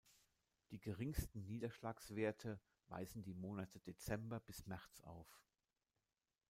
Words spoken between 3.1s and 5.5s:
die Monate Dezember bis März auf.